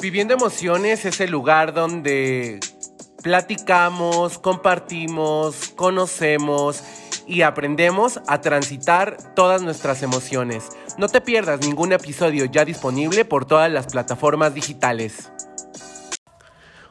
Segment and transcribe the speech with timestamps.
[0.00, 2.58] Viviendo Emociones es el lugar donde
[3.22, 6.82] platicamos, compartimos, conocemos
[7.26, 10.70] y aprendemos a transitar todas nuestras emociones.
[10.96, 15.30] No te pierdas ningún episodio ya disponible por todas las plataformas digitales.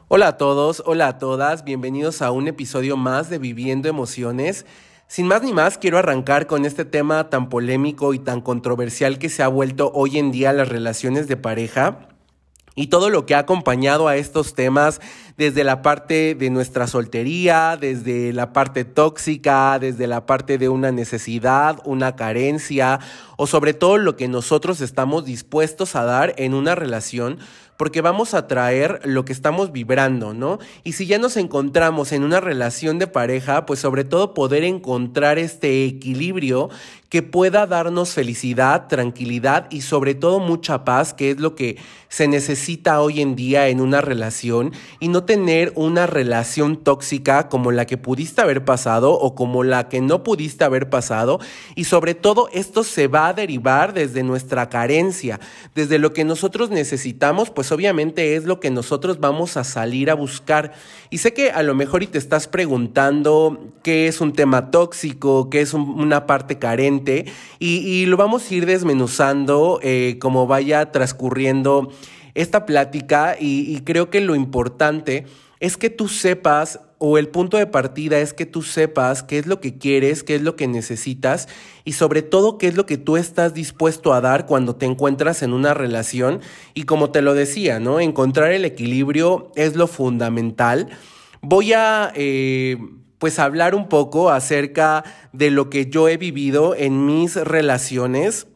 [0.06, 4.66] Hola a todos, hola a todas, bienvenidos a un episodio más de Viviendo Emociones.
[5.08, 9.30] Sin más ni más, quiero arrancar con este tema tan polémico y tan controversial que
[9.30, 12.06] se ha vuelto hoy en día las relaciones de pareja
[12.74, 15.00] y todo lo que ha acompañado a estos temas
[15.36, 20.92] desde la parte de nuestra soltería, desde la parte tóxica, desde la parte de una
[20.92, 23.00] necesidad, una carencia
[23.36, 27.38] o sobre todo lo que nosotros estamos dispuestos a dar en una relación
[27.80, 30.58] porque vamos a traer lo que estamos vibrando, ¿no?
[30.84, 35.38] Y si ya nos encontramos en una relación de pareja, pues sobre todo poder encontrar
[35.38, 36.68] este equilibrio
[37.10, 41.76] que pueda darnos felicidad, tranquilidad y sobre todo mucha paz, que es lo que
[42.08, 47.72] se necesita hoy en día en una relación y no tener una relación tóxica como
[47.72, 51.40] la que pudiste haber pasado o como la que no pudiste haber pasado
[51.74, 55.40] y sobre todo esto se va a derivar desde nuestra carencia,
[55.74, 60.14] desde lo que nosotros necesitamos, pues obviamente es lo que nosotros vamos a salir a
[60.14, 60.72] buscar.
[61.10, 65.50] Y sé que a lo mejor y te estás preguntando qué es un tema tóxico,
[65.50, 66.99] qué es una parte carente,
[67.58, 71.90] y, lo vamos a ir desmenuzando eh, como vaya transcurriendo
[72.34, 75.26] esta plática y, creo que lo importante
[75.60, 79.46] es que tú sepas o el punto de partida es que tú sepas qué es
[79.46, 81.48] lo que quieres, qué es lo que necesitas
[81.84, 85.42] y sobre todo qué es lo que tú estás dispuesto a dar cuando te encuentras
[85.42, 86.40] en una relación.
[86.74, 88.00] Y como te lo decía, ¿no?
[88.00, 90.90] Encontrar el equilibrio es lo fundamental.
[91.40, 92.76] Voy a eh,
[93.20, 98.48] pues hablar un poco acerca de lo que yo he vivido en mis relaciones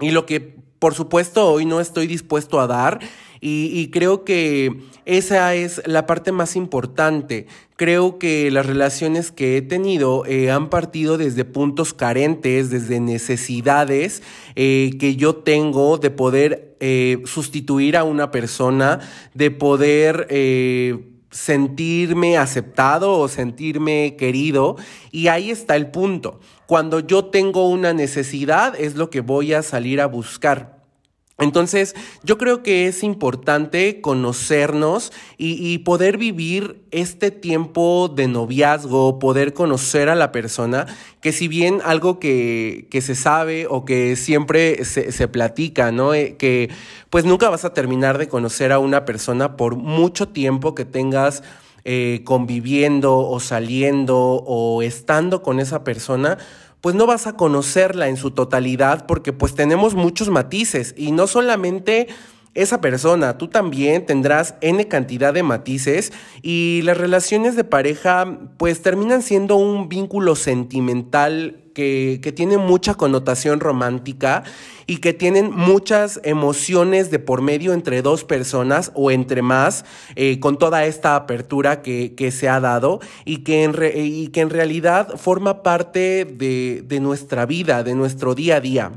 [0.00, 3.00] y lo que por supuesto hoy no estoy dispuesto a dar
[3.40, 7.46] y, creo que esa es la parte más importante.
[7.76, 14.24] Creo que las relaciones que he tenido eh, han partido desde puntos carentes, desde necesidades
[14.56, 18.98] eh, que yo tengo de poder eh, sustituir a una persona,
[19.34, 20.26] de poder
[21.30, 24.76] sentirme aceptado o sentirme querido.
[25.10, 26.40] Y ahí está el punto.
[26.66, 30.77] Cuando yo tengo una necesidad es lo que voy a salir a buscar.
[31.40, 31.94] Entonces,
[32.24, 40.08] yo creo que es importante conocernos y, poder vivir este tiempo de noviazgo, poder conocer
[40.08, 40.86] a la persona,
[41.20, 46.12] que si bien algo que, se sabe o que siempre se, platica, ¿no?
[46.12, 46.70] Eh, que
[47.08, 51.44] pues nunca vas a terminar de conocer a una persona por mucho tiempo que tengas
[51.84, 56.36] eh, conviviendo o saliendo o estando con esa persona,
[56.80, 60.94] pues no vas a conocerla en su totalidad porque pues tenemos muchos matices.
[60.96, 62.08] Y no solamente
[62.54, 66.12] esa persona, tú también tendrás n cantidad de matices
[66.42, 72.94] y las relaciones de pareja pues terminan siendo un vínculo sentimental que, que tiene mucha
[72.94, 74.42] connotación romántica
[74.88, 79.84] y que tienen muchas emociones de por medio entre dos personas o entre más,
[80.16, 84.50] eh, con toda esta apertura que, se ha dado y que, en y que en
[84.50, 88.92] realidad forma parte de, de nuestra vida, de nuestro día a día.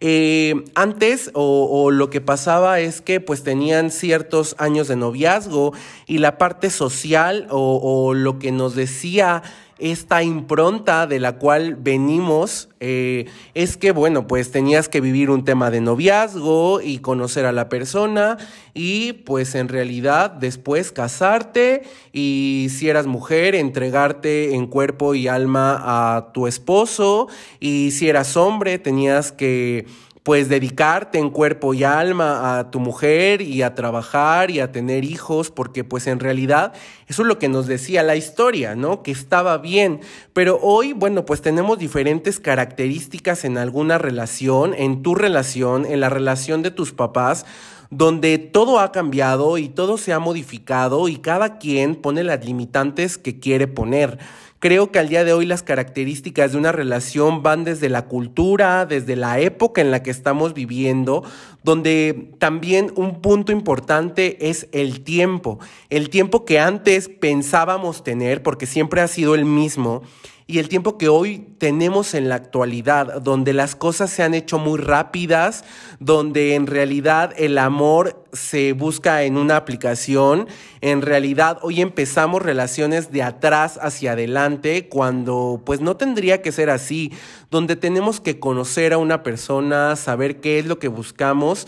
[0.00, 5.72] Eh, antes o, lo que pasaba es que pues tenían ciertos años de noviazgo
[6.06, 9.42] y la parte social o lo que nos decía
[9.82, 15.44] esta impronta de la cual venimos eh, es que, bueno, pues tenías que vivir un
[15.44, 18.38] tema de noviazgo y conocer a la persona
[18.74, 21.82] y pues en realidad después casarte
[22.12, 25.80] y si eras mujer entregarte en cuerpo y alma
[26.16, 27.26] a tu esposo
[27.58, 29.86] y si eras hombre tenías que
[30.22, 35.04] pues dedicarte en cuerpo y alma a tu mujer y a trabajar y a tener
[35.04, 36.72] hijos, porque pues en realidad
[37.08, 39.02] eso es lo que nos decía la historia, ¿no?
[39.02, 40.00] Que estaba bien,
[40.32, 46.08] pero hoy, bueno, pues tenemos diferentes características en alguna relación, en tu relación, en la
[46.08, 47.44] relación de tus papás,
[47.90, 53.18] donde todo ha cambiado y todo se ha modificado y cada quien pone las limitantes
[53.18, 54.18] que quiere poner.
[54.62, 58.86] Creo que al día de hoy las características de una relación van desde la cultura,
[58.86, 61.24] desde la época en la que estamos viviendo,
[61.64, 65.58] donde también un punto importante es el tiempo,
[65.90, 70.02] el tiempo que antes pensábamos tener, porque siempre ha sido el mismo,
[70.52, 74.58] y el tiempo que hoy tenemos en la actualidad, donde las cosas se han hecho
[74.58, 75.64] muy rápidas,
[75.98, 80.48] donde en realidad el amor se busca en una aplicación,
[80.82, 86.68] en realidad hoy empezamos relaciones de atrás hacia adelante cuando pues no tendría que ser
[86.68, 87.12] así,
[87.50, 91.66] donde tenemos que conocer a una persona, saber qué es lo que buscamos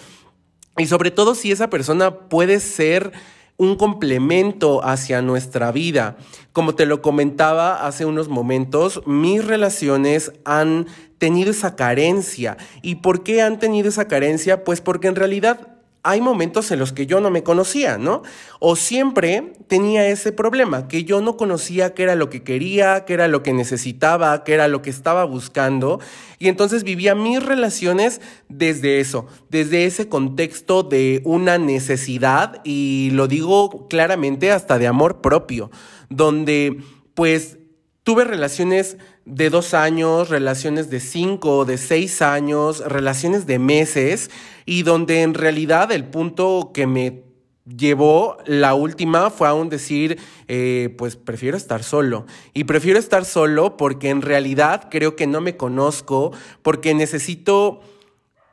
[0.77, 3.13] Y sobre todo si esa persona puede ser
[3.57, 6.17] un complemento hacia nuestra vida.
[6.53, 10.87] Como te lo comentaba hace unos momentos, mis relaciones han
[11.19, 12.57] tenido esa carencia.
[12.83, 14.65] ¿Y por qué han tenido esa carencia?
[14.65, 15.74] Pues porque en realidad
[16.05, 18.23] hay momentos en los que yo no me conocía, ¿no?
[18.61, 23.15] O siempre tenía ese problema, que yo no conocía qué era lo que quería, qué
[23.15, 26.01] era lo que necesitaba, qué era lo que estaba buscando.
[26.39, 28.21] Y entonces vivía mis relaciones
[28.51, 35.23] desde eso, desde ese contexto de una necesidad, y lo digo claramente hasta de amor
[35.23, 35.71] propio,
[36.11, 36.83] donde
[37.15, 37.57] pues
[38.03, 44.31] tuve relaciones de dos años, relaciones de cinco, de seis años, relaciones de meses,
[44.67, 47.25] y donde en realidad el punto que me
[47.65, 50.19] llevó la última fue aún decir,
[50.49, 52.27] eh, pues prefiero estar solo.
[52.53, 56.33] Y prefiero estar solo porque en realidad creo que no me conozco,
[56.63, 57.81] porque necesito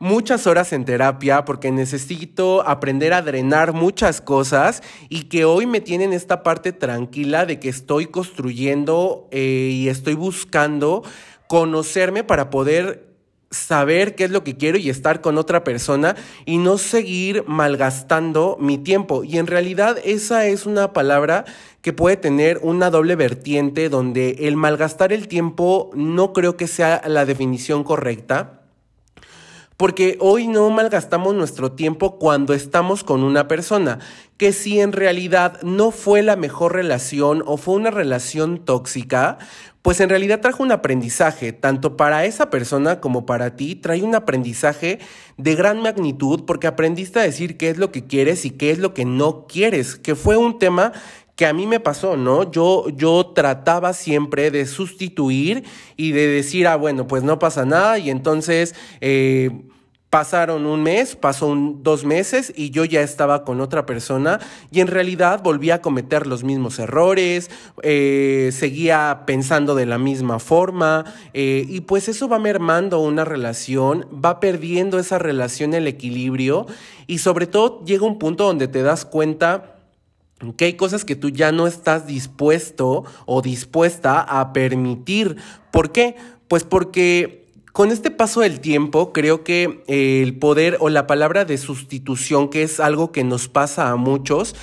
[0.01, 5.79] muchas horas en terapia porque necesito aprender a drenar muchas cosas y que hoy me
[5.79, 11.03] tienen esta parte tranquila de que estoy construyendo eh, y estoy buscando
[11.47, 13.11] conocerme para poder
[13.51, 16.15] saber qué es lo que quiero y estar con otra persona
[16.45, 19.23] y no seguir malgastando mi tiempo.
[19.23, 21.45] Y en realidad esa es una palabra
[21.83, 27.03] que puede tener una doble vertiente donde el malgastar el tiempo no creo que sea
[27.05, 28.60] la definición correcta
[29.81, 33.97] porque hoy no malgastamos nuestro tiempo cuando estamos con una persona,
[34.37, 39.39] que si en realidad no fue la mejor relación o fue una relación tóxica,
[39.81, 44.13] pues en realidad trajo un aprendizaje, tanto para esa persona como para ti, trae un
[44.13, 44.99] aprendizaje
[45.37, 48.77] de gran magnitud porque aprendiste a decir qué es lo que quieres y qué es
[48.77, 50.91] lo que no quieres, que fue un tema
[51.35, 52.51] que a mí me pasó, ¿no?
[52.51, 55.63] Yo, yo trataba siempre de sustituir
[55.97, 58.75] y de decir, ah, bueno, pues no pasa nada y entonces...
[58.99, 59.49] Eh,
[60.11, 64.87] Pasaron un mes, pasó dos meses y yo ya estaba con otra persona y en
[64.87, 67.49] realidad volví a cometer los mismos errores,
[67.81, 74.05] eh, seguía pensando de la misma forma eh, y pues eso va mermando una relación,
[74.13, 76.67] va perdiendo esa relación el equilibrio
[77.07, 79.77] y sobre todo llega un punto donde te das cuenta
[80.57, 85.37] que hay cosas que tú ya no estás dispuesto o dispuesta a permitir.
[85.71, 86.17] ¿Por qué?
[86.49, 87.40] Pues porque
[87.71, 92.49] con este paso del tiempo, creo que eh, el poder o la palabra de sustitución,
[92.49, 94.55] que es algo que nos pasa a muchos,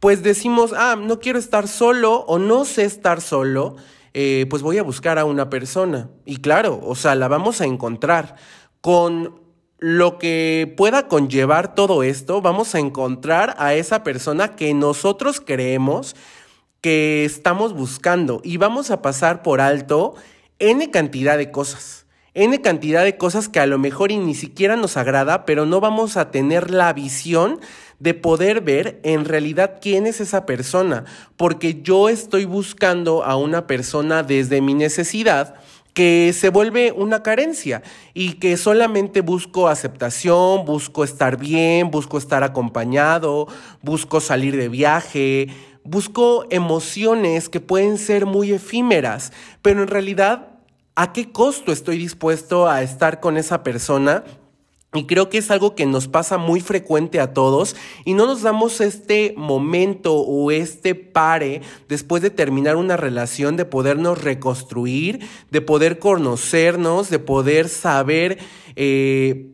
[0.00, 3.76] pues decimos, ah, no quiero estar solo o no sé estar solo,
[4.12, 6.10] eh, pues voy a buscar a una persona.
[6.24, 8.36] Y claro, o sea, la vamos a encontrar.
[8.80, 9.40] Con
[9.78, 16.16] lo que pueda conllevar todo esto, vamos a encontrar a esa persona que nosotros creemos
[16.80, 20.14] que estamos buscando y vamos a pasar por alto
[20.58, 22.03] N cantidad de cosas.
[22.34, 26.16] N cantidad de cosas que a lo mejor ni siquiera nos agrada, pero no vamos
[26.16, 27.60] a tener la visión
[28.00, 31.04] de poder ver en realidad quién es esa persona,
[31.36, 35.54] porque yo estoy buscando a una persona desde mi necesidad
[35.92, 37.84] que se vuelve una carencia
[38.14, 43.46] y que solamente busco aceptación, busco estar bien, busco estar acompañado,
[43.80, 45.50] busco salir de viaje,
[45.84, 49.32] busco emociones que pueden ser muy efímeras,
[49.62, 50.53] pero en realidad
[50.96, 54.22] ¿A qué costo estoy dispuesto a estar con esa persona?
[54.92, 57.74] Y creo que es algo que nos pasa muy frecuente a todos
[58.04, 63.64] y no nos damos este momento o este pare después de terminar una relación, de
[63.64, 68.38] podernos reconstruir, de poder conocernos, de poder saber
[68.76, 69.50] eh,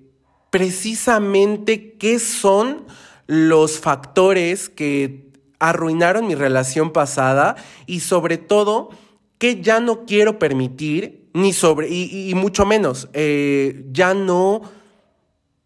[0.50, 2.84] precisamente qué son
[3.26, 7.56] los factores que arruinaron mi relación pasada
[7.86, 8.90] y sobre todo
[9.38, 14.62] qué ya no quiero permitir ni sobre, y, mucho menos, eh, ya no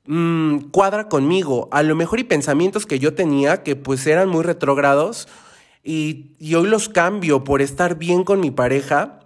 [0.06, 1.68] mm, cuadra conmigo.
[1.72, 5.28] A lo mejor y pensamientos que yo tenía que pues eran muy retrógrados
[5.82, 9.20] y, y hoy los cambio por estar bien con mi pareja.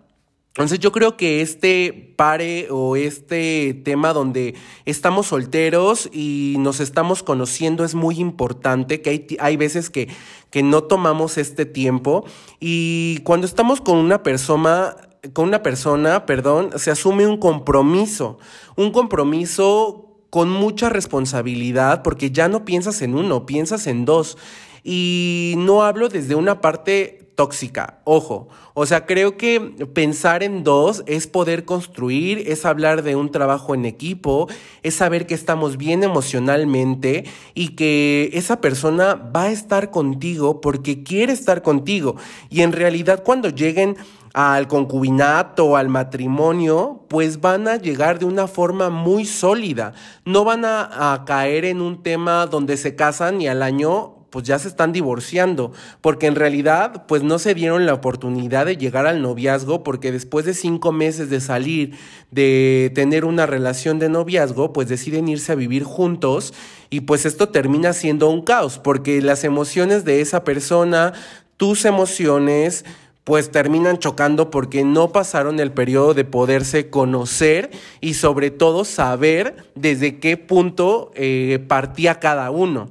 [0.59, 7.23] Entonces yo creo que este pare o este tema donde estamos solteros y nos estamos
[7.23, 10.09] conociendo es muy importante, que hay, hay veces que,
[10.50, 12.25] que no tomamos este tiempo
[12.59, 14.97] y cuando estamos con una persona
[15.33, 18.39] con una persona, perdón, se asume un compromiso,
[18.77, 24.37] un compromiso con mucha responsabilidad porque ya no piensas en uno, piensas en dos.
[24.85, 28.49] Y no hablo desde una parte tóxica, ojo.
[28.75, 29.61] O sea, creo que
[29.95, 34.49] pensar en dos es poder construir, es hablar de un trabajo en equipo,
[34.83, 41.05] es saber que estamos bien emocionalmente y que esa persona va a estar contigo porque
[41.05, 42.17] quiere estar contigo.
[42.51, 43.97] Y en realidad cuando lleguen
[44.35, 49.95] al concubinato, al matrimonio, pues van a llegar de una forma muy sólida.
[50.25, 54.59] No van a, caer en un tema donde se casan y al año pues ya
[54.59, 59.23] se están divorciando, porque en realidad pues no se dieron la oportunidad de llegar al
[59.23, 61.97] noviazgo, porque después de cinco meses de salir,
[62.31, 66.53] de tener una relación de noviazgo, pues deciden irse a vivir juntos
[66.91, 71.15] y pues esto termina siendo un caos, porque las emociones de esa persona,
[71.57, 72.85] tus emociones,
[73.29, 77.71] pues terminan chocando porque no pasaron el periodo de poderse conocer
[78.01, 82.89] y sobre todo saber desde qué punto eh, partía cada uno.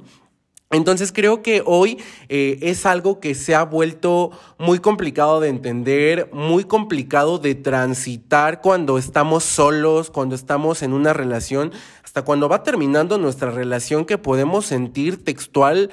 [0.70, 6.30] Entonces creo que hoy eh, es algo que se ha vuelto muy complicado de entender,
[6.32, 11.72] muy complicado de transitar cuando estamos solos, cuando estamos en una relación,
[12.04, 15.90] hasta cuando va terminando nuestra relación que podemos sentir textual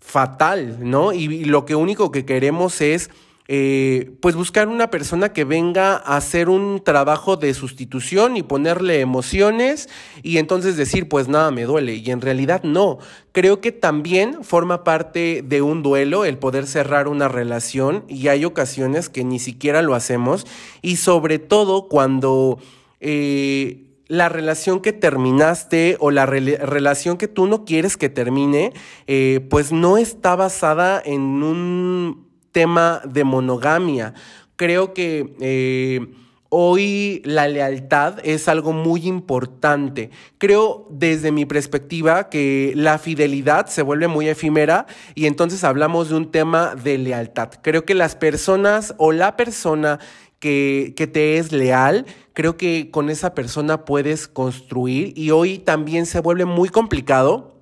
[0.00, 1.12] fatal, ¿no?
[1.12, 3.10] y lo que único que queremos es
[3.48, 9.00] eh, pues buscar una persona que venga a hacer un trabajo de sustitución y ponerle
[9.00, 9.88] emociones
[10.22, 11.94] y entonces decir, pues nada, me duele.
[11.94, 12.98] Y en realidad no.
[13.32, 18.44] Creo que también forma parte de un duelo el poder cerrar una relación y hay
[18.44, 20.46] ocasiones que ni siquiera lo hacemos
[20.82, 22.58] y sobre todo cuando...
[23.00, 28.72] Eh, la relación que terminaste o la relación que tú no quieres que termine,
[29.08, 32.25] eh, pues no está basada en un
[32.56, 34.14] tema de monogamia.
[34.56, 36.00] Creo que eh,
[36.48, 40.08] hoy la lealtad es algo muy importante.
[40.38, 46.14] Creo desde mi perspectiva que la fidelidad se vuelve muy efímera y entonces hablamos de
[46.14, 47.50] un tema de lealtad.
[47.60, 49.98] Creo que las personas o la persona
[50.38, 56.06] que, que, te es leal, creo que con esa persona puedes construir y hoy también
[56.06, 57.55] se vuelve muy complicado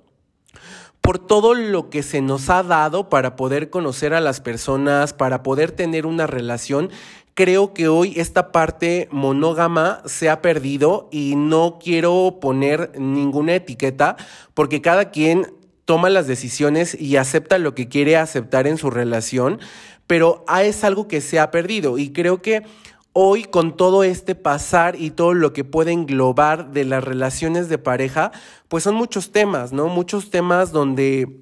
[1.05, 5.43] por todo lo que se nos ha dado para poder conocer a las personas, para
[5.43, 6.89] poder tener una relación,
[7.35, 14.15] creo que hoy esta parte monógama se ha perdido y no quiero poner ninguna etiqueta
[14.55, 15.53] porque cada quien
[15.85, 19.59] toma las decisiones y acepta lo que quiere aceptar en su relación,
[20.07, 22.63] pero es algo que se ha perdido y creo que
[23.17, 27.77] hoy con todo este pasar y todo lo que puede englobar de las relaciones de
[27.77, 28.33] pareja,
[28.67, 29.87] pues son muchos temas, ¿no?
[29.87, 31.39] Muchos temas donde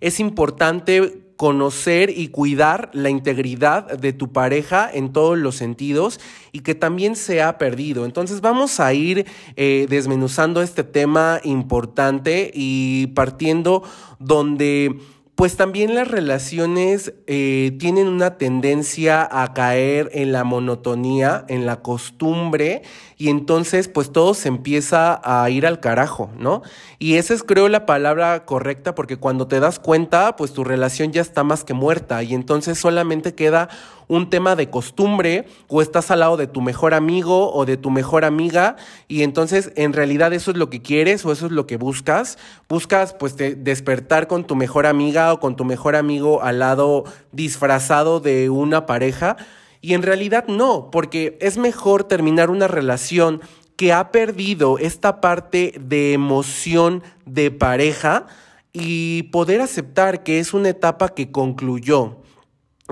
[0.00, 6.20] es importante conocer y cuidar la integridad de tu pareja en todos los sentidos
[6.52, 8.04] y que también se ha perdido.
[8.04, 9.24] Entonces vamos a ir
[9.56, 13.82] eh, desmenuzando este tema importante y partiendo
[14.18, 14.98] donde
[15.36, 21.82] pues también las relaciones eh, tienen una tendencia a caer en la monotonía, en la
[21.82, 22.82] costumbre,
[23.18, 26.62] y entonces pues todo se empieza a ir al carajo, ¿no?
[26.98, 31.12] Y esa es creo la palabra correcta porque cuando te das cuenta pues tu relación
[31.12, 33.68] ya está más que muerta y entonces solamente queda
[34.08, 37.90] un tema de costumbre o estás al lado de tu mejor amigo o de tu
[37.90, 38.76] mejor amiga
[39.08, 42.38] y entonces en realidad eso es lo que quieres o eso es lo que buscas.
[42.68, 48.20] Buscas pues despertar con tu mejor amiga o con tu mejor amigo al lado disfrazado
[48.20, 49.36] de una pareja
[49.86, 53.40] y en realidad no, porque es mejor terminar una relación
[53.76, 58.26] que ha perdido esta parte de emoción de pareja
[58.72, 62.16] y poder aceptar que es una etapa que concluyó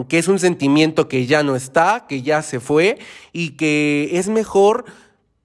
[0.09, 2.99] que es un sentimiento que ya no está, que ya se fue
[3.33, 4.85] y que es mejor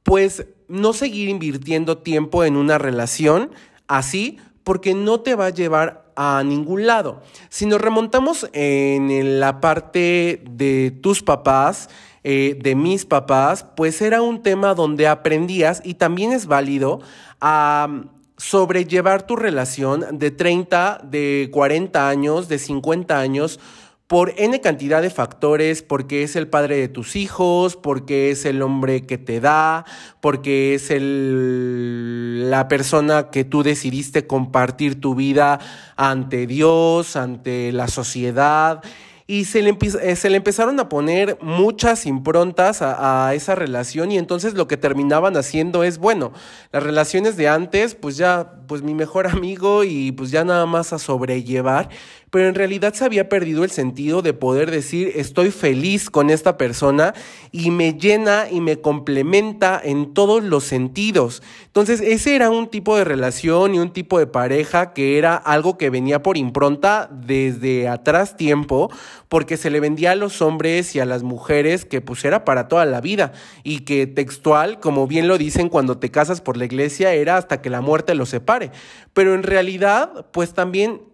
[0.03, 3.49] pues no seguir invirtiendo tiempo en una relación
[3.87, 7.21] así porque no te va a llevar a ningún lado.
[7.47, 11.89] Si nos remontamos en la parte de tus papás,
[12.25, 16.99] eh, de mis papás, pues era un tema donde aprendías y también es válido
[17.39, 18.03] a
[18.35, 23.61] sobrellevar tu relación de 30, de 40 años, de 50 años
[24.09, 28.63] por N cantidad de factores, porque es el padre de tus hijos, porque es el
[28.63, 29.85] hombre que te da,
[30.19, 35.59] porque es el, la persona que tú decidiste compartir tu vida
[35.95, 38.81] ante Dios, ante la sociedad.
[39.29, 44.67] Y se le, eh, empezaron a poner muchas improntas a, esa relación y entonces lo
[44.67, 46.33] que terminaban haciendo es, bueno,
[46.71, 50.93] las relaciones de antes, pues ya, pues mi mejor amigo y pues ya nada más
[50.93, 51.89] a sobrellevar,
[52.31, 56.57] pero en realidad se había perdido el sentido de poder decir estoy feliz con esta
[56.57, 57.13] persona
[57.51, 61.41] y me llena y me complementa en todos los sentidos.
[61.65, 65.77] Entonces ese era un tipo de relación y un tipo de pareja que era algo
[65.77, 68.91] que venía por impronta desde atrás tiempo
[69.27, 72.67] porque se le vendía a los hombres y a las mujeres que pues era para
[72.67, 73.31] toda la vida
[73.63, 77.61] y que textual, como bien lo dicen cuando te casas por la iglesia, era hasta
[77.61, 78.71] que la muerte los separe.
[79.13, 81.08] Pero en realidad pues también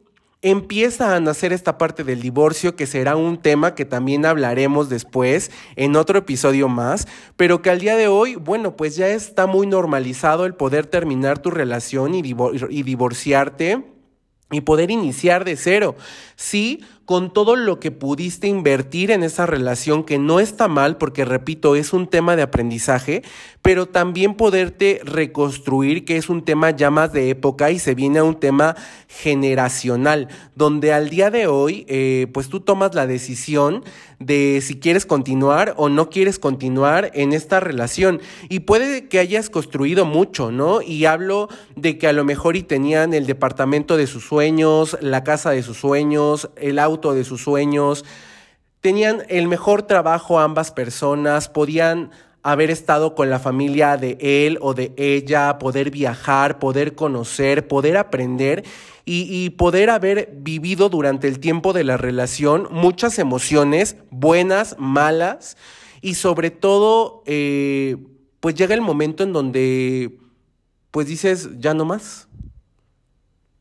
[0.46, 5.50] empieza a nacer esta parte del divorcio, que será un tema que también hablaremos después
[5.76, 9.66] en otro episodio más, pero que al día de hoy, bueno, pues ya está muy
[9.66, 12.20] normalizado el poder terminar tu relación y,
[12.70, 13.84] y divorciarte
[14.52, 15.96] y poder iniciar de cero.
[16.36, 21.24] Sí, con todo lo que pudiste invertir en esa relación, que no está mal, porque
[21.24, 23.22] repito, es un tema de aprendizaje,
[23.62, 28.20] pero también poderte reconstruir, que es un tema ya más de época y se viene
[28.20, 28.76] a un tema
[29.08, 33.84] generacional, donde al día de hoy, eh, pues tú tomas la decisión
[34.20, 38.22] de si quieres continuar o no quieres continuar en esta relación.
[38.50, 40.82] Y puede que hayas construido mucho, ¿no?
[40.82, 45.24] Y hablo de que a lo mejor y tenían el departamento de sus sueños, la
[45.24, 46.25] casa de sus sueños,
[46.56, 48.06] el auto de sus sueños,
[48.82, 52.12] tenían el mejor trabajo ambas personas, podían
[52.44, 57.98] haber estado con la familia de él o de ella, poder viajar, poder conocer, poder
[57.98, 58.64] aprender
[59.04, 65.58] y, poder haber vivido durante el tiempo de la relación muchas emociones, buenas, malas,
[66.02, 67.98] y sobre todo, eh,
[68.40, 70.20] pues llega el momento en donde,
[70.92, 72.28] pues dices, ya no más.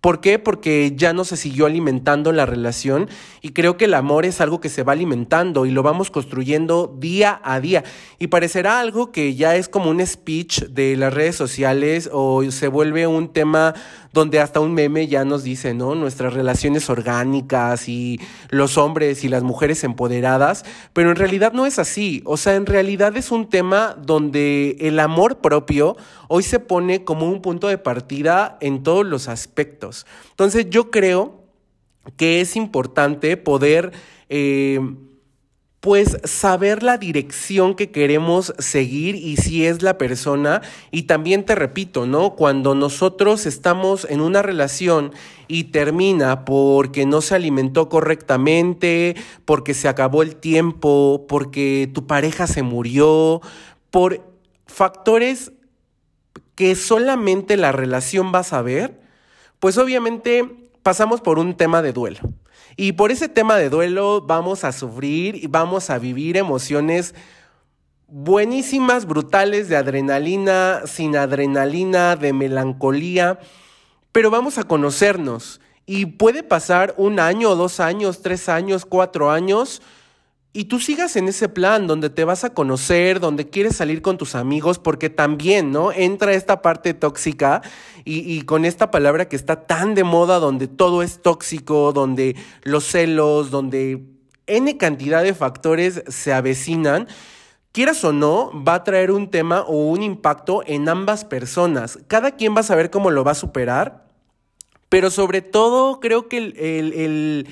[0.05, 0.39] ¿Por qué?
[0.39, 3.09] Porque ya no se siguió alimentando la relación
[3.41, 6.95] y creo que el amor es algo que se va alimentando y lo vamos construyendo
[6.99, 7.85] día a día.
[8.19, 12.69] Y parecerá algo que ya es como un speech de las redes sociales o se
[12.69, 13.73] vuelve un tema
[14.15, 15.97] donde hasta un meme ya nos dice, ¿no?
[15.97, 21.81] Nuestras relaciones orgánicas y los hombres y las mujeres empoderadas, pero en realidad no es
[21.81, 25.97] así, o sea, en realidad es un tema donde el amor propio
[26.29, 30.07] hoy se pone como un punto de partida en todos los aspectos.
[30.31, 31.43] Entonces yo creo
[32.17, 33.93] que es importante poder...
[34.29, 34.81] Eh,
[35.85, 40.63] pues saber la dirección que queremos seguir y si es la persona.
[40.91, 42.37] Y también te repito, ¿no?
[42.37, 45.13] Cuando nosotros estamos en una relación
[45.47, 49.15] y termina porque no se alimentó correctamente,
[49.45, 53.43] porque se acabó el tiempo, porque tu pareja se murió,
[53.91, 54.23] por
[54.67, 55.53] factores
[56.55, 59.03] que solamente la relación va a saber,
[59.61, 60.51] pues obviamente
[60.83, 62.21] pasamos por un tema de duelo.
[62.77, 67.15] Y por ese tema de duelo vamos a sufrir y vamos a vivir emociones
[68.09, 73.39] buenísimas, brutales, de adrenalina, sin adrenalina, de melancolía,
[74.13, 75.61] pero vamos a conocernos.
[75.87, 79.83] Y puede pasar un año, dos años, tres años, cuatro años,
[80.57, 84.17] y tú sigas en ese plan donde te vas a conocer, donde quieres salir con
[84.17, 85.91] tus amigos, porque también, ¿no?
[85.91, 87.61] Entra esta parte tóxica
[88.05, 92.85] y, con esta palabra que está tan de moda, donde todo es tóxico, donde los
[92.85, 94.05] celos, donde
[94.47, 97.09] N cantidad de factores se avecinan,
[97.73, 101.99] quieras o no, va a traer un tema o un impacto en ambas personas.
[102.07, 104.07] Cada quien va a saber cómo lo va a superar,
[104.89, 107.49] pero sobre todo creo que el el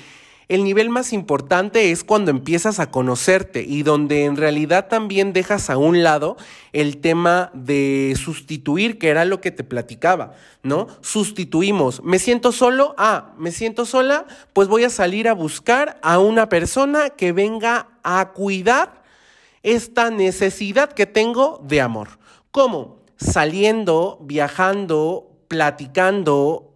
[0.49, 5.77] nivel más importante es cuando empiezas a conocerte y donde en realidad también dejas a
[5.77, 6.37] un lado
[6.73, 10.87] el tema de sustituir, que era lo que te platicaba, ¿no?
[11.01, 16.19] Sustituimos, me siento solo, ah, me siento sola, pues voy a salir a buscar a
[16.19, 19.03] una persona que venga a cuidar
[19.63, 22.19] esta necesidad que tengo de amor.
[22.51, 23.01] ¿Cómo?
[23.17, 26.73] Saliendo, viajando, platicando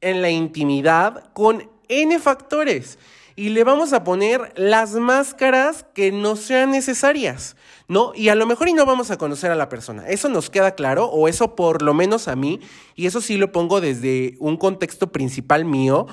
[0.00, 2.98] en la intimidad con N factores
[3.36, 7.56] y le vamos a poner las máscaras que no sean necesarias,
[7.88, 8.12] ¿no?
[8.14, 10.06] Y a lo mejor y no vamos a conocer a la persona.
[10.08, 12.60] Eso nos queda claro, o eso por lo menos a mí,
[12.96, 16.06] y eso sí lo pongo desde un contexto principal mío.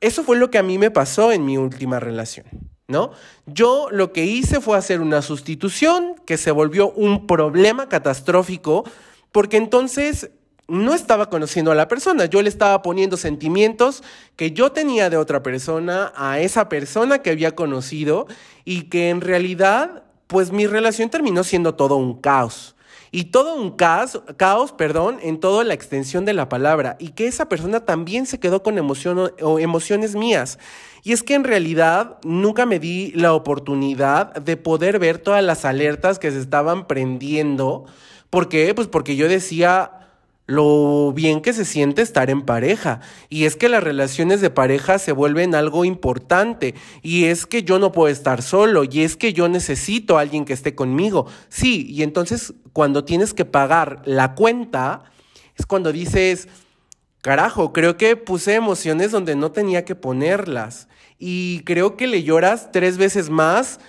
[0.00, 2.46] Eso fue lo que a mí me pasó en mi última relación,
[2.88, 3.12] ¿no?
[3.46, 8.84] Yo lo que hice fue hacer una sustitución que se volvió un problema catastrófico,
[9.30, 10.30] porque entonces
[10.68, 14.02] no estaba conociendo a la persona, yo le estaba poniendo sentimientos
[14.36, 18.26] que yo tenía de otra persona a esa persona que había conocido
[18.64, 22.74] y que en realidad, pues mi relación terminó siendo todo un caos.
[23.10, 26.96] Y todo un caos, caos, perdón, en toda la extensión de la palabra.
[26.98, 30.58] Y que esa persona también se quedó con emociones mías.
[31.04, 35.64] Y es que en realidad nunca me di la oportunidad de poder ver todas las
[35.64, 37.84] alertas que se estaban prendiendo.
[38.30, 38.74] ¿Por qué?
[38.74, 40.03] Pues porque yo decía,
[40.46, 43.00] lo bien que se siente estar en pareja.
[43.28, 46.74] Y es que las relaciones de pareja se vuelven algo importante.
[47.02, 48.84] Y es que yo no puedo estar solo.
[48.84, 51.26] Y es que yo necesito a alguien que esté conmigo.
[51.48, 55.04] Sí, y entonces cuando tienes que pagar la cuenta,
[55.56, 56.48] es cuando dices,
[57.22, 60.88] carajo, creo que puse emociones donde no tenía que ponerlas.
[61.18, 63.80] Y creo que le lloras tres veces más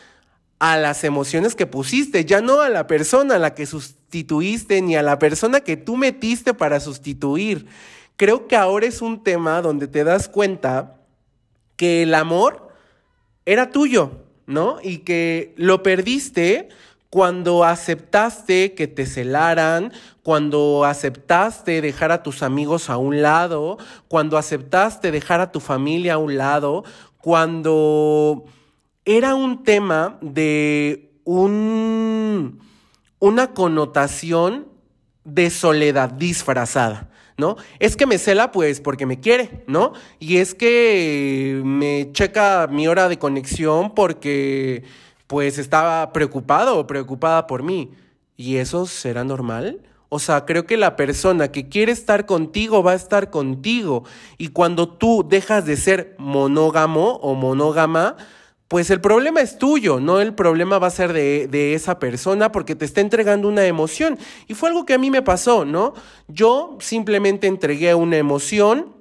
[0.72, 4.96] a las emociones que pusiste, ya no a la persona a la que sustituiste ni
[4.96, 7.68] a la persona que tú metiste para sustituir.
[8.16, 10.96] Creo que ahora es un tema donde te das cuenta
[11.76, 12.70] que el amor
[13.46, 14.80] era tuyo, ¿no?
[14.82, 16.70] Y que lo perdiste
[17.12, 24.36] cuando aceptaste que te celaran, cuando aceptaste dejar a tus amigos a un lado, cuando
[24.36, 26.84] aceptaste dejar a tu familia a un lado,
[27.22, 28.46] cuando
[29.06, 32.60] era un tema de un,
[33.20, 34.68] una connotación
[35.24, 37.10] de soledad disfrazada.
[37.38, 37.58] ¿no?
[37.80, 39.94] Es que me cela pues porque me quiere, ¿no?
[40.20, 44.84] Y es que me checa mi hora de conexión porque
[45.28, 47.92] pues estaba preocupado o preocupada por mí.
[48.38, 49.82] ¿Y eso será normal?
[50.10, 54.06] O sea, creo que la persona que quiere estar contigo va a estar contigo.
[54.38, 58.16] Y cuando tú dejas de ser monógamo o monógama,
[58.68, 62.52] pues el problema es tuyo, no el problema va a ser de, de, esa persona
[62.52, 64.18] porque te está entregando una emoción.
[64.48, 65.94] Y fue algo que a mí me pasó, ¿no?
[66.28, 68.96] Yo simplemente entregué una emoción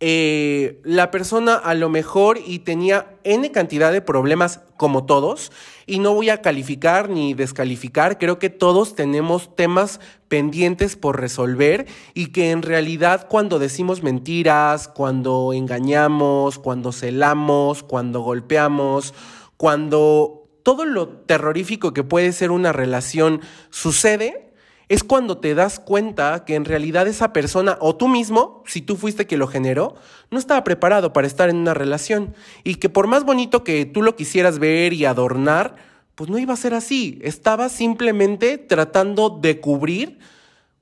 [0.00, 5.50] eh, la persona a lo mejor y tenía N cantidad de problemas como todos,
[5.86, 11.86] y no voy a calificar ni descalificar, creo que todos tenemos temas pendientes por resolver
[12.14, 19.14] y que en realidad cuando decimos mentiras, cuando engañamos, cuando celamos, cuando golpeamos,
[19.56, 24.43] cuando todo lo terrorífico que puede ser una relación sucede,
[24.88, 28.96] es cuando te das cuenta que en realidad esa persona o tú mismo, si tú
[28.96, 29.94] fuiste quien lo generó,
[30.30, 34.02] no estaba preparado para estar en una relación y que por más bonito que tú
[34.02, 35.76] lo quisieras ver y adornar,
[36.14, 37.18] pues no iba a ser así.
[37.22, 40.18] Estaba simplemente tratando de cubrir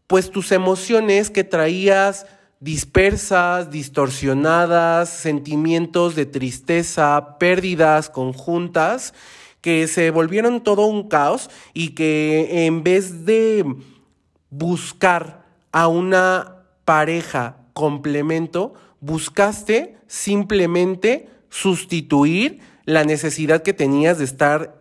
[0.07, 2.27] pues tus emociones que traías
[2.61, 9.15] dispersas, distorsionadas, sentimientos de tristeza, pérdidas conjuntas
[9.63, 13.65] que se volvieron todo un caos y que en vez de
[14.53, 24.79] buscar a una pareja complemento, buscaste simplemente sustituir la necesidad que tenías de estar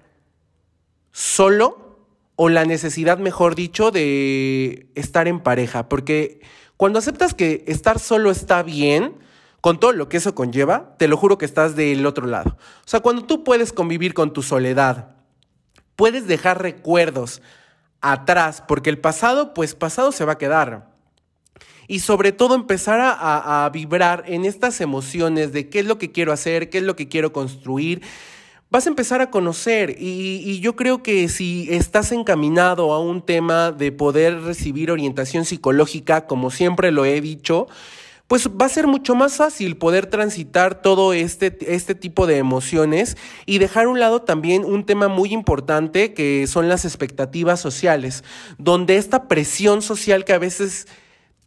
[1.12, 2.06] solo
[2.36, 5.88] o la necesidad, mejor dicho, de estar en pareja.
[5.90, 6.42] Porque
[6.76, 9.16] cuando aceptas que estar solo está bien,
[9.62, 12.58] con todo lo que eso conlleva, te lo juro que estás del otro lado.
[12.84, 15.16] O sea, cuando tú puedes convivir con tu soledad,
[15.96, 17.42] puedes dejar recuerdos,
[18.02, 20.92] atrás, porque el pasado, pues pasado se va a quedar.
[21.88, 26.32] Y sobre todo empezar a, vibrar en estas emociones de qué es lo que quiero
[26.32, 28.02] hacer, qué es lo que quiero construir.
[28.70, 33.74] Vas a empezar a conocer y, yo creo que si estás encaminado a un tema
[33.74, 37.68] de poder recibir orientación psicológica, como siempre lo he dicho,
[38.32, 43.18] pues va a ser mucho más fácil poder transitar todo este, este tipo de emociones
[43.46, 48.24] y dejar a un lado también un tema muy importante que son las expectativas sociales,
[48.58, 50.88] donde esta presión social que a veces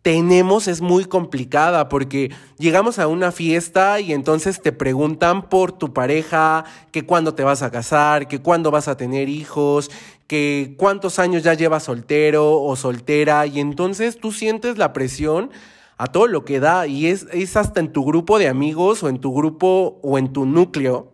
[0.02, 5.94] tenemos es muy complicada porque llegamos a una fiesta y entonces te preguntan por tu
[5.94, 9.90] pareja, que cuándo te vas a casar, que cuándo vas a tener hijos,
[10.26, 15.50] que cuántos años ya llevas soltero o soltera y entonces tú sientes la presión
[15.96, 19.08] a todo lo que da y es, es hasta en tu grupo de amigos o
[19.08, 21.12] en tu grupo o en tu núcleo.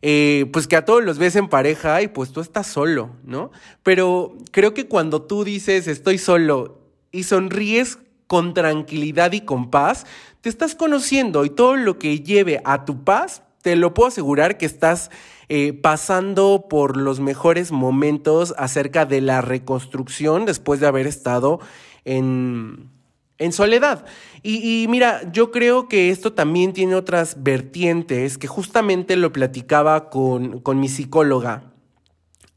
[0.00, 3.50] Eh, pues que a todos los ves en pareja y pues tú estás solo, ¿no?
[3.82, 6.78] Pero creo que cuando tú dices estoy solo
[7.10, 10.06] y sonríes con tranquilidad y con paz,
[10.40, 14.56] te estás conociendo y todo lo que lleve a tu paz, te lo puedo asegurar
[14.56, 15.10] que estás
[15.48, 21.58] eh, pasando por los mejores momentos acerca de la reconstrucción después de haber estado
[22.04, 22.90] en,
[23.38, 24.04] en soledad.
[24.42, 30.60] Y, mira, yo creo que esto también tiene otras vertientes que justamente lo platicaba con,
[30.60, 31.62] con mi psicóloga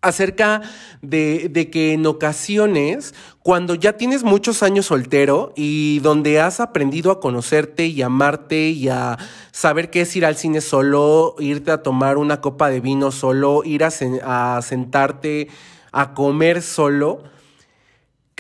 [0.01, 0.61] acerca
[1.01, 3.13] de, de, que en ocasiones,
[3.43, 8.89] cuando ya tienes muchos años soltero y donde has aprendido a conocerte y amarte y
[8.89, 9.17] a
[9.51, 13.61] saber qué es ir al cine solo, irte a tomar una copa de vino solo,
[13.63, 13.89] ir a,
[14.23, 15.49] a sentarte
[15.91, 17.23] a comer solo,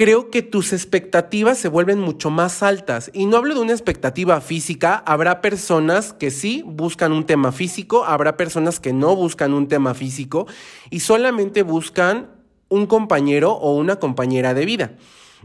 [0.01, 3.11] creo que tus expectativas se vuelven mucho más altas.
[3.13, 8.03] Y no hablo de una expectativa física, habrá personas que sí buscan un tema físico,
[8.03, 10.47] habrá personas que no buscan un tema físico
[10.89, 12.31] y solamente buscan
[12.67, 14.95] un compañero o una compañera de vida.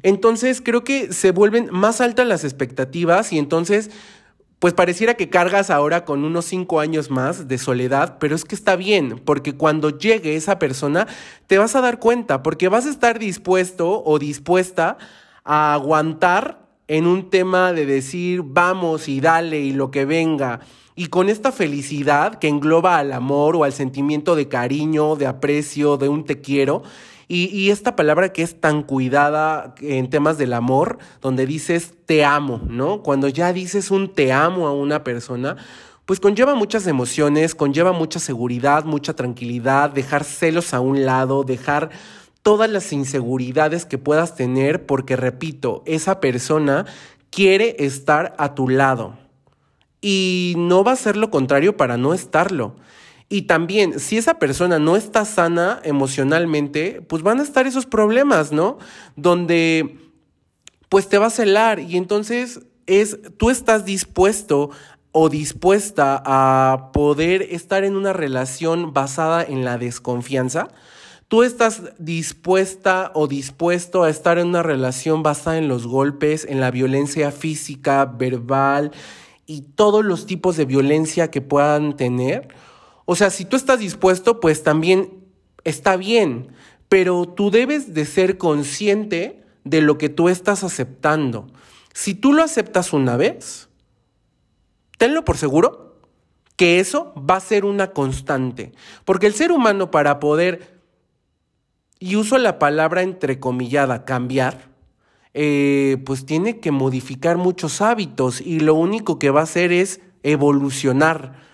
[0.02, 3.90] Entonces creo que se vuelven más altas las expectativas y entonces
[4.58, 8.54] pues pareciera que cargas ahora con unos cinco años más de soledad, pero es que
[8.54, 11.06] está bien, porque cuando llegue esa persona
[11.46, 14.96] te vas a dar cuenta, porque vas a estar dispuesto o dispuesta
[15.44, 20.60] a aguantar en un tema de decir vamos y dale y lo que venga.
[20.94, 25.98] Y con esta felicidad que engloba al amor o al sentimiento de cariño, de aprecio,
[25.98, 26.82] de un te quiero,
[27.28, 32.60] Y, esta palabra que es tan cuidada en temas del amor, donde dices te amo,
[32.68, 33.02] ¿no?
[33.02, 35.56] Cuando ya dices un te amo a una persona,
[36.04, 41.90] pues conlleva muchas emociones, conlleva mucha seguridad, mucha tranquilidad, dejar celos a un lado, dejar
[42.42, 46.86] todas las inseguridades que puedas tener, porque repito, esa persona
[47.30, 49.18] quiere estar a tu lado
[50.00, 52.76] y no va a ser lo contrario para no estarlo.
[53.28, 58.52] Y también, si esa persona no está sana emocionalmente, pues van a estar esos problemas,
[58.52, 58.78] ¿no?
[59.16, 59.98] Donde
[60.88, 64.70] pues te va a celar y entonces es tú estás dispuesto
[65.10, 70.68] o dispuesta a poder estar en una relación basada en la desconfianza.
[71.28, 76.60] Tú estás dispuesta o dispuesto a estar en una relación basada en los golpes, en
[76.60, 78.92] la violencia física, verbal
[79.46, 82.48] y todos los tipos de violencia que puedan tener.
[83.06, 85.24] O sea, si tú estás dispuesto, pues también
[85.64, 86.48] está bien,
[86.88, 91.46] pero tú debes de ser consciente de lo que tú estás aceptando.
[91.94, 93.68] Si tú lo aceptas una vez,
[94.98, 96.00] tenlo por seguro
[96.56, 98.72] que eso va a ser una constante,
[99.04, 100.80] porque el ser humano para poder,
[101.98, 104.70] y uso la palabra entrecomillada, cambiar,
[105.34, 110.00] eh, pues tiene que modificar muchos hábitos y lo único que va a hacer es
[110.22, 111.45] evolucionar.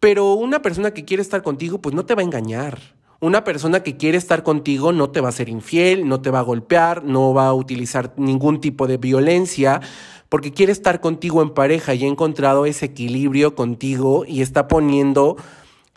[0.00, 2.78] Pero una persona que quiere estar contigo, pues no te va a engañar.
[3.20, 6.38] Una persona que quiere estar contigo no te va a ser infiel, no te va
[6.38, 9.82] a golpear, no va a utilizar ningún tipo de violencia,
[10.30, 15.36] porque quiere estar contigo en pareja y ha encontrado ese equilibrio contigo y está poniendo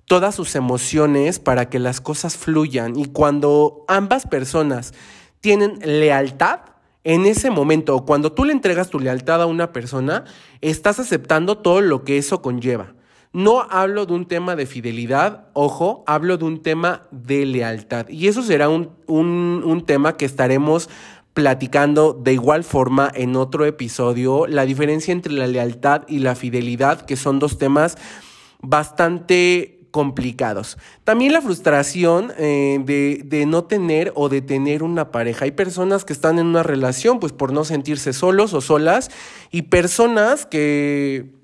[0.05, 2.99] todas sus emociones para que las cosas fluyan.
[2.99, 4.93] Y cuando ambas personas
[5.39, 6.59] tienen lealtad,
[7.05, 10.25] en ese momento, cuando tú le entregas tu lealtad a una persona,
[10.59, 12.95] estás aceptando todo lo que eso conlleva.
[13.33, 18.07] No hablo de un tema de fidelidad, ojo, hablo de un tema de lealtad.
[18.07, 20.87] Y eso será un, un, tema que estaremos
[21.33, 27.01] platicando de igual forma en otro episodio, la diferencia entre la lealtad y la fidelidad,
[27.01, 27.97] que son dos temas
[28.61, 30.77] bastante complicados.
[31.03, 35.45] También la frustración eh, de, de, no tener o de tener una pareja.
[35.45, 39.09] Hay personas que están en una relación pues por no sentirse solos o solas
[39.49, 41.42] y personas que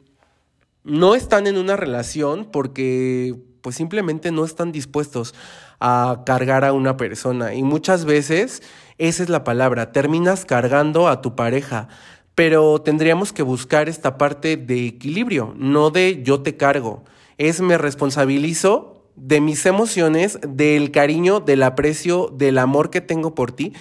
[0.89, 5.35] no están en una relación porque pues simplemente no están dispuestos
[5.79, 7.53] a cargar a una persona.
[7.53, 8.61] Y muchas veces
[8.97, 11.87] esa es la palabra, terminas cargando a tu pareja,
[12.35, 17.03] pero tendríamos que buscar esta parte de equilibrio, no de yo te cargo,
[17.37, 23.51] es me responsabilizo de mis emociones, del cariño, del aprecio, del amor que tengo por
[23.51, 23.73] ti,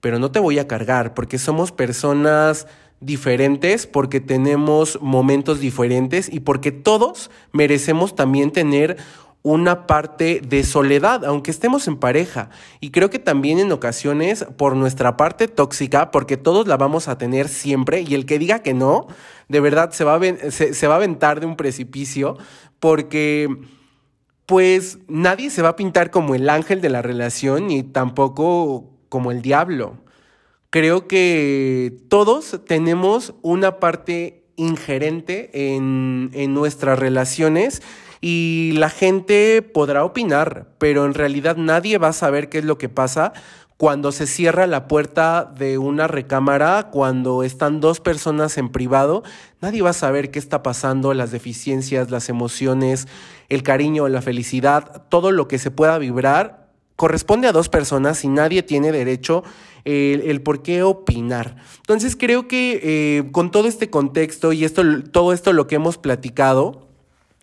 [0.00, 2.66] pero no te voy a cargar porque somos personas
[3.04, 8.96] diferentes, porque tenemos momentos diferentes y porque todos merecemos también tener
[9.42, 12.48] una parte de soledad, aunque estemos en pareja.
[12.80, 17.18] Y creo que también en ocasiones por nuestra parte tóxica, porque todos la vamos a
[17.18, 19.06] tener siempre, y el que diga que no,
[19.48, 22.38] de verdad se va a, se, se va a aventar de un precipicio,
[22.80, 23.54] porque
[24.46, 29.30] pues nadie se va a pintar como el ángel de la relación, ni tampoco como
[29.30, 30.03] el diablo
[30.74, 37.80] creo que todos tenemos una parte ingerente en, nuestras relaciones
[38.20, 42.76] y la gente podrá opinar, pero en realidad nadie va a saber qué es lo
[42.76, 43.34] que pasa
[43.76, 49.22] cuando se cierra la puerta de una recámara, cuando están dos personas en privado,
[49.60, 53.06] nadie va a saber qué está pasando, las deficiencias, las emociones,
[53.48, 56.64] el cariño, la felicidad, todo lo que se pueda vibrar.
[56.96, 59.44] Corresponde a dos personas y nadie tiene derecho
[59.84, 61.56] el, por qué opinar.
[61.78, 65.98] Entonces creo que eh, con todo este contexto y esto, todo esto lo que hemos
[65.98, 66.88] platicado,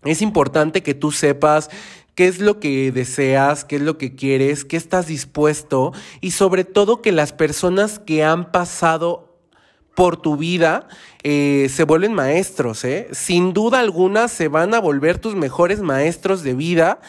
[0.04, 1.69] es importante que tú sepas
[2.15, 6.63] qué es lo que deseas, qué es lo que quieres, qué estás dispuesto y sobre
[6.63, 9.32] todo que las personas que han pasado
[9.95, 10.88] por tu vida
[11.23, 13.10] eh, se vuelven maestros, ¿eh?
[13.12, 16.99] Sin duda alguna se van a volver tus mejores maestros de vida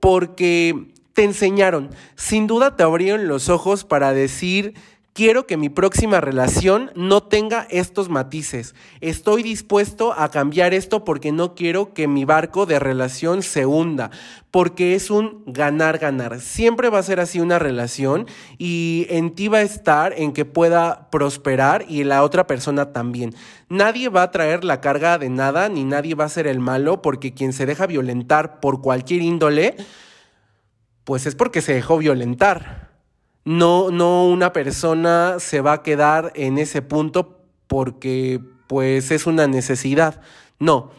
[0.00, 4.72] porque te enseñaron, sin duda te abrieron los ojos para decir,
[5.12, 8.74] quiero que mi próxima relación no tenga estos matices.
[9.02, 14.10] Estoy dispuesto a cambiar esto porque no quiero que mi barco de relación se hunda,
[14.50, 16.40] porque es un ganar-ganar.
[16.40, 20.46] Siempre va a ser así una relación y en ti va a estar en que
[20.46, 23.34] pueda prosperar y la otra persona también.
[23.68, 27.02] Nadie va a traer la carga de nada ni nadie va a ser el malo
[27.02, 29.76] porque quien se deja violentar por cualquier índole,
[31.04, 32.90] pues es porque se dejó violentar.
[33.44, 39.46] No, no una persona se va a quedar en ese punto porque pues es una
[39.46, 40.20] necesidad.
[40.58, 40.90] No,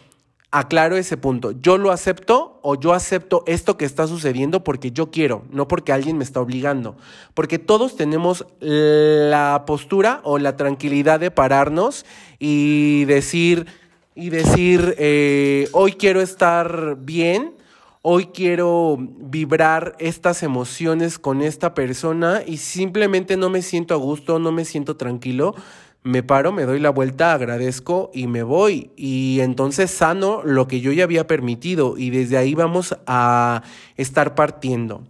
[0.52, 1.54] aclaro ese punto.
[1.54, 5.94] Yo lo acepto o yo acepto esto que está sucediendo porque yo quiero, no porque
[5.94, 6.98] alguien me está obligando.
[7.34, 12.06] Porque todos tenemos la postura o la tranquilidad de pararnos
[12.38, 13.68] y decir,
[14.14, 17.54] y decir, eh, hoy quiero estar bien,
[18.02, 24.40] hoy quiero vibrar estas emociones con esta persona y simplemente no me siento a gusto,
[24.40, 25.56] no me siento tranquilo,
[26.04, 28.92] me paro, me doy la vuelta, agradezco y me voy.
[28.96, 33.62] Y entonces sano lo que yo ya había permitido y desde ahí vamos a
[33.98, 35.04] estar partiendo.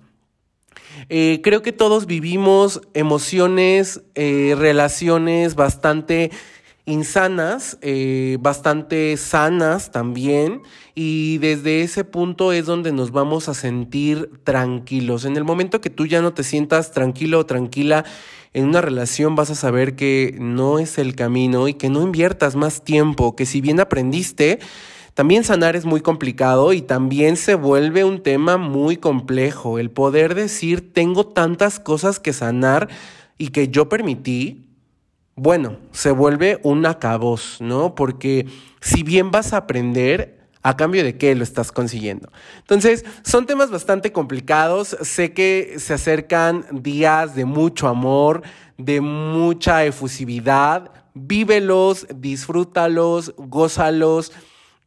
[1.08, 6.32] Eh, creo que todos vivimos emociones, eh, relaciones bastante
[6.92, 10.62] insanas, eh, bastante sanas también,
[10.94, 15.26] y desde ese punto es donde nos vamos a sentir tranquilos.
[15.26, 18.06] En el momento que tú ya no te sientas tranquilo o tranquila
[18.54, 22.56] en una relación, vas a saber que no es el camino y que no inviertas
[22.56, 24.60] más tiempo, que si bien aprendiste,
[25.14, 29.80] también sanar es muy complicado y también se vuelve un tema muy complejo.
[29.80, 32.90] El poder decir, tengo tantas cosas que sanar
[33.38, 34.71] y que yo permití,
[35.36, 37.96] bueno, se vuelve un acabos, ¿no?
[37.96, 38.48] Porque
[38.82, 42.30] si bien vas a aprender, ¿A cambio de qué lo estás consiguiendo?
[42.60, 44.96] Entonces, son temas bastante complicados.
[45.02, 48.44] Sé que se acercan días de mucho amor,
[48.78, 50.92] de mucha efusividad.
[51.16, 54.34] Vívelos, disfrútalos, gózalos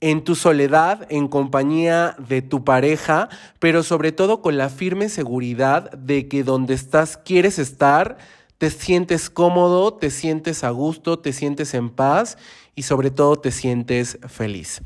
[0.01, 3.29] en tu soledad, en compañía de tu pareja,
[3.59, 8.19] pero sobre todo con la firme seguridad de que donde estás quieres estar
[8.65, 12.39] te sientes cómodo, te sientes a gusto, te sientes en paz
[12.75, 14.81] y sobre todo te sientes feliz.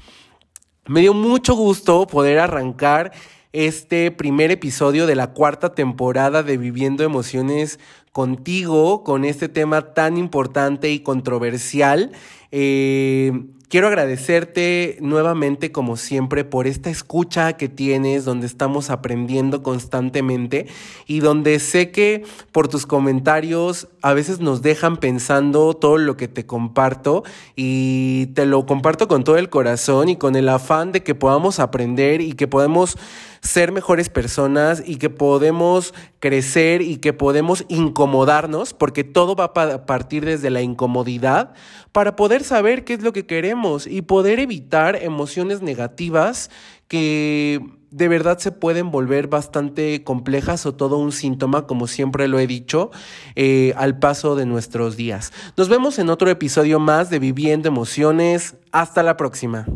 [0.88, 3.12] Me dio mucho gusto poder arrancar
[3.52, 7.78] este primer episodio de la cuarta temporada de Viviendo Emociones
[8.18, 12.10] contigo, con este tema tan importante y controversial.
[12.50, 13.30] Eh,
[13.68, 20.66] Quiero agradecerte nuevamente, como siempre, por esta escucha que tienes, donde estamos aprendiendo constantemente
[21.06, 26.28] y donde sé que por tus comentarios a veces nos dejan pensando todo lo que
[26.28, 27.24] te comparto
[27.56, 31.60] y te lo comparto con todo el corazón y con el afán de que podamos
[31.60, 32.96] aprender y que podemos
[33.42, 37.66] ser mejores personas y que podemos crecer y que podemos
[38.08, 41.52] incomodarnos, porque todo va a partir desde la incomodidad,
[41.92, 46.50] para poder saber qué es lo que queremos y poder evitar emociones negativas
[46.88, 52.38] que de verdad se pueden volver bastante complejas o todo un síntoma, como siempre lo
[52.38, 52.90] he dicho,
[53.34, 55.32] eh, al paso de nuestros días.
[55.56, 58.56] Nos vemos en otro episodio más de Viviendo Emociones.
[58.72, 59.66] Hasta la próxima.